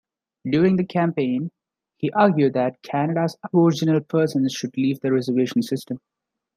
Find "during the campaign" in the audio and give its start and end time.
0.49-1.51